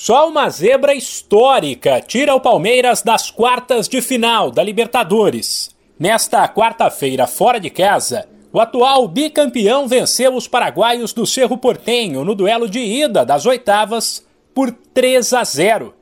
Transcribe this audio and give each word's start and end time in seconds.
Só 0.00 0.28
uma 0.28 0.48
zebra 0.48 0.94
histórica 0.94 2.00
tira 2.00 2.32
o 2.32 2.40
Palmeiras 2.40 3.02
das 3.02 3.32
quartas 3.32 3.88
de 3.88 4.00
final 4.00 4.48
da 4.48 4.62
Libertadores. 4.62 5.74
Nesta 5.98 6.46
quarta-feira, 6.46 7.26
fora 7.26 7.58
de 7.58 7.68
casa, 7.68 8.28
o 8.52 8.60
atual 8.60 9.08
bicampeão 9.08 9.88
venceu 9.88 10.36
os 10.36 10.46
paraguaios 10.46 11.12
do 11.12 11.26
Cerro 11.26 11.58
Portenho 11.58 12.24
no 12.24 12.36
duelo 12.36 12.68
de 12.68 12.78
ida 12.78 13.26
das 13.26 13.44
oitavas 13.44 14.24
por 14.54 14.70
3 14.70 15.32
a 15.32 15.42
0. 15.42 15.92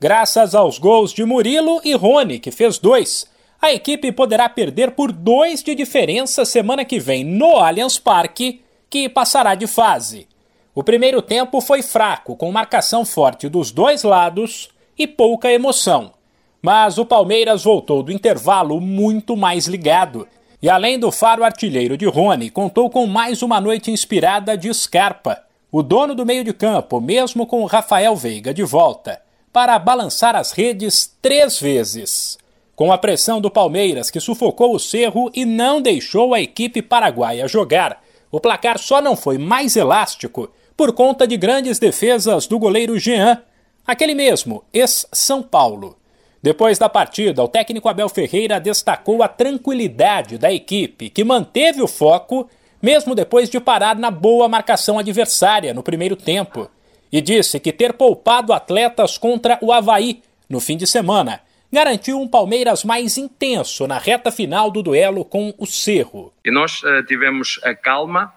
Graças 0.00 0.52
aos 0.52 0.76
gols 0.76 1.12
de 1.12 1.24
Murilo 1.24 1.80
e 1.84 1.94
Rony, 1.94 2.40
que 2.40 2.50
fez 2.50 2.76
dois, 2.76 3.24
a 3.62 3.72
equipe 3.72 4.10
poderá 4.10 4.48
perder 4.48 4.90
por 4.90 5.12
dois 5.12 5.62
de 5.62 5.76
diferença 5.76 6.44
semana 6.44 6.84
que 6.84 6.98
vem 6.98 7.22
no 7.22 7.58
Allianz 7.58 8.00
Parque, 8.00 8.62
que 8.90 9.08
passará 9.08 9.54
de 9.54 9.68
fase. 9.68 10.26
O 10.74 10.82
primeiro 10.82 11.22
tempo 11.22 11.60
foi 11.60 11.82
fraco, 11.82 12.34
com 12.34 12.50
marcação 12.50 13.04
forte 13.04 13.48
dos 13.48 13.70
dois 13.70 14.02
lados 14.02 14.68
e 14.98 15.06
pouca 15.06 15.52
emoção. 15.52 16.12
Mas 16.60 16.98
o 16.98 17.06
Palmeiras 17.06 17.62
voltou 17.62 18.02
do 18.02 18.10
intervalo 18.10 18.80
muito 18.80 19.36
mais 19.36 19.68
ligado. 19.68 20.26
E 20.60 20.68
além 20.68 20.98
do 20.98 21.12
faro 21.12 21.44
artilheiro 21.44 21.96
de 21.96 22.06
Rony, 22.06 22.50
contou 22.50 22.90
com 22.90 23.06
mais 23.06 23.40
uma 23.40 23.60
noite 23.60 23.92
inspirada 23.92 24.56
de 24.56 24.72
Scarpa, 24.74 25.44
o 25.70 25.80
dono 25.80 26.12
do 26.12 26.26
meio 26.26 26.42
de 26.42 26.52
campo, 26.52 27.00
mesmo 27.00 27.46
com 27.46 27.64
Rafael 27.66 28.16
Veiga 28.16 28.52
de 28.52 28.64
volta, 28.64 29.22
para 29.52 29.78
balançar 29.78 30.34
as 30.34 30.50
redes 30.50 31.14
três 31.22 31.60
vezes. 31.60 32.36
Com 32.74 32.90
a 32.90 32.98
pressão 32.98 33.40
do 33.40 33.48
Palmeiras, 33.48 34.10
que 34.10 34.18
sufocou 34.18 34.74
o 34.74 34.80
Cerro 34.80 35.30
e 35.32 35.44
não 35.44 35.80
deixou 35.80 36.34
a 36.34 36.40
equipe 36.40 36.82
paraguaia 36.82 37.46
jogar, 37.46 38.02
o 38.32 38.40
placar 38.40 38.78
só 38.80 39.00
não 39.00 39.14
foi 39.14 39.38
mais 39.38 39.76
elástico 39.76 40.50
por 40.76 40.92
conta 40.92 41.26
de 41.26 41.36
grandes 41.36 41.78
defesas 41.78 42.46
do 42.46 42.58
goleiro 42.58 42.98
Jean, 42.98 43.42
aquele 43.86 44.14
mesmo, 44.14 44.64
ex-São 44.72 45.42
Paulo. 45.42 45.96
Depois 46.42 46.78
da 46.78 46.88
partida, 46.88 47.42
o 47.42 47.48
técnico 47.48 47.88
Abel 47.88 48.08
Ferreira 48.08 48.60
destacou 48.60 49.22
a 49.22 49.28
tranquilidade 49.28 50.36
da 50.36 50.52
equipe, 50.52 51.08
que 51.08 51.24
manteve 51.24 51.80
o 51.80 51.88
foco, 51.88 52.48
mesmo 52.82 53.14
depois 53.14 53.48
de 53.48 53.58
parar 53.58 53.96
na 53.96 54.10
boa 54.10 54.48
marcação 54.48 54.98
adversária 54.98 55.72
no 55.72 55.82
primeiro 55.82 56.16
tempo, 56.16 56.70
e 57.10 57.20
disse 57.20 57.58
que 57.58 57.72
ter 57.72 57.94
poupado 57.94 58.52
atletas 58.52 59.16
contra 59.16 59.58
o 59.62 59.72
Havaí 59.72 60.22
no 60.48 60.60
fim 60.60 60.76
de 60.76 60.86
semana 60.86 61.40
garantiu 61.74 62.20
um 62.20 62.28
Palmeiras 62.28 62.84
mais 62.84 63.18
intenso 63.18 63.86
na 63.86 63.98
reta 63.98 64.30
final 64.30 64.70
do 64.70 64.80
duelo 64.80 65.24
com 65.24 65.52
o 65.58 65.66
Cerro. 65.66 66.32
E 66.44 66.50
nós 66.50 66.80
uh, 66.84 67.04
tivemos 67.04 67.58
a 67.64 67.74
calma 67.74 68.32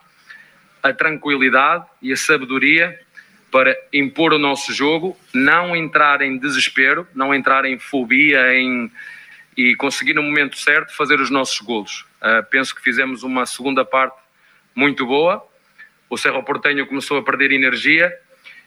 a 0.88 0.93
tranquilidade 0.93 1.85
e 2.02 2.11
a 2.11 2.17
sabedoria 2.17 2.97
para 3.52 3.75
impor 3.93 4.33
o 4.33 4.38
nosso 4.38 4.73
jogo, 4.73 5.17
não 5.33 5.75
entrar 5.75 6.21
em 6.21 6.38
desespero, 6.38 7.07
não 7.16 7.33
entrar 7.33 7.66
em 7.66 7.79
fobia 7.79 8.53
em, 8.55 8.91
e 9.55 9.75
conseguir 9.75 10.13
no 10.13 10.23
momento 10.23 10.57
certo 10.57 10.95
fazer 10.95 11.19
os 11.19 11.29
nossos 11.29 11.59
golos. 11.59 12.05
Uh, 12.21 12.44
penso 12.49 12.75
que 12.75 12.81
fizemos 12.81 13.23
uma 13.23 13.45
segunda 13.45 13.85
parte 13.85 14.17
muito 14.75 15.05
boa. 15.05 15.45
O 16.09 16.17
Cerro 16.17 16.44
Portenho 16.44 16.85
começou 16.85 17.17
a 17.17 17.23
perder 17.23 17.51
energia 17.51 18.13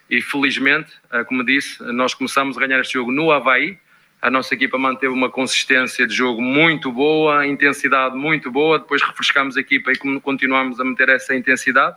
e 0.08 0.20
felizmente, 0.22 0.92
uh, 1.12 1.24
como 1.24 1.44
disse, 1.44 1.82
nós 1.92 2.14
começamos 2.14 2.56
a 2.56 2.60
ganhar 2.60 2.80
este 2.80 2.94
jogo 2.94 3.12
no 3.12 3.30
Havaí. 3.30 3.78
A 4.22 4.30
nossa 4.30 4.55
equipa 4.55 4.77
manteve 4.77 5.12
uma 5.12 5.30
consistência 5.30 6.06
de 6.06 6.14
jogo 6.14 6.42
muito 6.42 6.90
boa, 6.90 7.46
intensidade 7.46 8.16
muito 8.16 8.50
boa. 8.50 8.78
Depois 8.78 9.02
refrescamos 9.02 9.56
a 9.56 9.60
equipa 9.60 9.92
e 9.92 9.96
continuamos 10.20 10.80
a 10.80 10.84
manter 10.84 11.08
essa 11.10 11.34
intensidade 11.34 11.96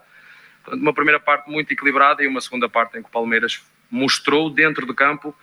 uma 0.72 0.92
primeira 0.92 1.20
parte 1.20 1.50
muito 1.50 1.72
equilibrada 1.72 2.22
e 2.22 2.26
uma 2.26 2.40
segunda 2.40 2.68
parte 2.68 2.98
em 2.98 3.02
que 3.02 3.08
o 3.08 3.12
Palmeiras 3.12 3.62
mostrou 3.90 4.50
dentro 4.50 4.86
do 4.86 4.94
campo 4.94 5.34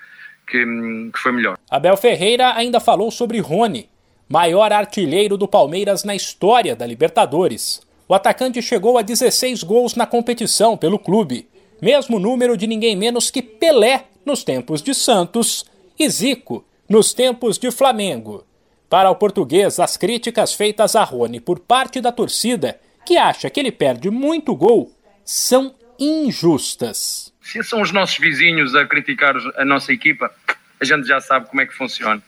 que, 0.48 0.66
que 1.14 1.20
foi 1.20 1.32
melhor. 1.32 1.58
Abel 1.70 1.96
Ferreira 1.98 2.54
ainda 2.56 2.80
falou 2.80 3.12
sobre 3.12 3.40
Rony, 3.40 3.90
maior 4.28 4.72
artilheiro 4.72 5.38
do 5.38 5.48
Palmeiras 5.48 6.04
na 6.04 6.16
história 6.16 6.76
da 6.76 6.86
Libertadores. 6.86 7.82
O 8.08 8.14
atacante 8.14 8.62
chegou 8.62 8.98
a 8.98 9.02
16 9.02 9.64
gols 9.64 9.96
na 9.96 10.06
competição 10.06 10.76
pelo 10.76 11.00
clube, 11.00 11.48
mesmo 11.82 12.20
número 12.20 12.58
de 12.58 12.68
ninguém 12.68 12.96
menos 12.96 13.32
que 13.32 13.42
Pelé 13.42 14.06
nos 14.26 14.44
tempos 14.44 14.82
de 14.82 14.94
Santos 14.94 15.66
e 15.98 16.10
Zico 16.10 16.66
nos 16.88 17.14
tempos 17.14 17.58
de 17.58 17.72
Flamengo. 17.72 18.46
Para 18.90 19.10
o 19.10 19.16
português, 19.16 19.80
as 19.80 19.96
críticas 19.96 20.54
feitas 20.54 20.96
a 20.96 21.04
Rony 21.04 21.40
por 21.40 21.60
parte 21.60 22.02
da 22.02 22.12
torcida, 22.12 22.78
que 23.06 23.18
acha 23.18 23.50
que 23.50 23.60
ele 23.60 23.72
perde 23.72 24.10
muito 24.10 24.54
gol, 24.54 24.92
são 25.26 25.76
injustas. 26.00 27.34
Se 27.42 27.64
são 27.64 27.82
os 27.82 27.92
nossos 27.92 28.18
vizinhos 28.18 28.76
a 28.76 28.86
criticar 28.86 29.36
a 29.58 29.66
nossa 29.66 29.92
equipa, 29.92 30.32
a 30.80 30.86
gente 30.86 31.08
já 31.08 31.20
sabe 31.20 31.48
como 31.48 31.62
é 31.62 31.66
que 31.66 31.74
funciona. 31.74 32.22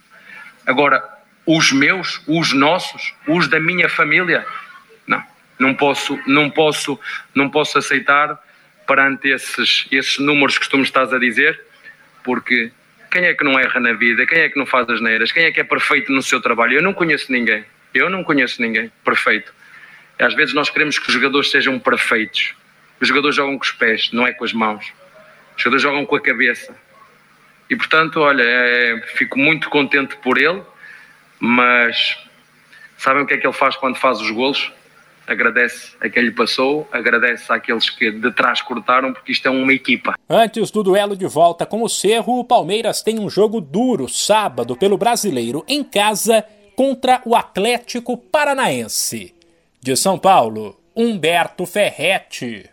Agora, 0.65 1.03
os 1.45 1.71
meus, 1.71 2.21
os 2.27 2.53
nossos, 2.53 3.13
os 3.27 3.47
da 3.47 3.59
minha 3.59 3.89
família, 3.89 4.45
não, 5.07 5.23
não 5.59 5.73
posso, 5.73 6.19
não 6.25 6.49
posso, 6.49 6.99
não 7.33 7.49
posso 7.49 7.77
aceitar 7.77 8.39
perante 8.87 9.29
esses, 9.29 9.87
esses 9.91 10.19
números 10.19 10.57
que 10.57 10.69
tu 10.69 10.77
me 10.77 10.83
estás 10.83 11.13
a 11.13 11.19
dizer, 11.19 11.59
porque 12.23 12.71
quem 13.11 13.25
é 13.25 13.33
que 13.33 13.43
não 13.43 13.59
erra 13.59 13.79
na 13.79 13.93
vida? 13.93 14.25
Quem 14.25 14.39
é 14.39 14.49
que 14.49 14.57
não 14.57 14.65
faz 14.65 14.89
as 14.89 15.01
neiras? 15.01 15.31
Quem 15.31 15.45
é 15.45 15.51
que 15.51 15.59
é 15.59 15.63
perfeito 15.63 16.11
no 16.11 16.21
seu 16.21 16.41
trabalho? 16.41 16.73
Eu 16.73 16.81
não 16.81 16.93
conheço 16.93 17.31
ninguém. 17.31 17.63
Eu 17.93 18.09
não 18.09 18.23
conheço 18.23 18.61
ninguém 18.61 18.91
perfeito. 19.03 19.53
Às 20.17 20.33
vezes 20.33 20.53
nós 20.53 20.69
queremos 20.69 20.97
que 20.97 21.07
os 21.07 21.13
jogadores 21.13 21.51
sejam 21.51 21.77
perfeitos. 21.77 22.55
Os 23.03 23.09
jogadores 23.09 23.35
jogam 23.35 23.57
com 23.57 23.65
os 23.65 23.71
pés, 23.73 24.11
não 24.13 24.25
é 24.25 24.31
com 24.31 24.45
as 24.45 24.53
mãos. 24.53 24.93
Os 25.57 25.61
jogadores 25.61 25.81
jogam 25.83 26.05
com 26.05 26.15
a 26.15 26.21
cabeça. 26.21 26.73
E 27.69 27.75
portanto, 27.75 28.21
olha, 28.21 28.43
é, 28.43 29.01
fico 29.17 29.37
muito 29.37 29.69
contente 29.69 30.15
por 30.15 30.37
ele, 30.37 30.63
mas 31.37 32.17
sabem 32.97 33.23
o 33.23 33.27
que 33.27 33.33
é 33.33 33.37
que 33.37 33.45
ele 33.45 33.51
faz 33.51 33.75
quando 33.75 33.97
faz 33.97 34.21
os 34.21 34.31
golos? 34.31 34.71
Agradece 35.27 35.97
a 35.99 36.07
quem 36.07 36.23
lhe 36.23 36.31
passou, 36.31 36.87
agradece 36.93 37.51
àqueles 37.51 37.89
que 37.89 38.09
de 38.09 38.31
trás 38.31 38.61
cortaram, 38.61 39.11
porque 39.11 39.33
isto 39.33 39.49
é 39.49 39.51
uma 39.51 39.73
equipa. 39.73 40.13
Antes 40.29 40.71
do 40.71 40.81
duelo 40.81 41.17
de 41.17 41.27
volta 41.27 41.65
com 41.65 41.83
o 41.83 41.89
Cerro, 41.89 42.39
o 42.39 42.45
Palmeiras 42.45 43.01
tem 43.01 43.19
um 43.19 43.29
jogo 43.29 43.59
duro 43.59 44.07
sábado 44.07 44.77
pelo 44.77 44.97
brasileiro 44.97 45.65
em 45.67 45.83
casa 45.83 46.41
contra 46.73 47.21
o 47.25 47.35
Atlético 47.35 48.17
Paranaense. 48.17 49.35
De 49.81 49.93
São 49.97 50.17
Paulo, 50.17 50.79
Humberto 50.95 51.65
Ferretti. 51.65 52.69